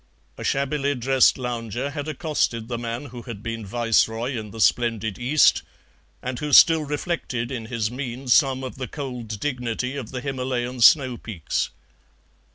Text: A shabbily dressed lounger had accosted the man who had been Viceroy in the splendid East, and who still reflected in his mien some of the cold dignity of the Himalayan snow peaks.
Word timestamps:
A 0.35 0.43
shabbily 0.43 0.95
dressed 0.95 1.37
lounger 1.37 1.91
had 1.91 2.07
accosted 2.07 2.67
the 2.67 2.79
man 2.79 3.05
who 3.13 3.21
had 3.21 3.43
been 3.43 3.63
Viceroy 3.63 4.35
in 4.35 4.49
the 4.49 4.59
splendid 4.59 5.19
East, 5.19 5.61
and 6.23 6.39
who 6.39 6.51
still 6.53 6.81
reflected 6.81 7.51
in 7.51 7.65
his 7.67 7.91
mien 7.91 8.27
some 8.27 8.63
of 8.63 8.77
the 8.77 8.87
cold 8.87 9.39
dignity 9.39 9.95
of 9.95 10.09
the 10.09 10.21
Himalayan 10.21 10.81
snow 10.81 11.17
peaks. 11.17 11.69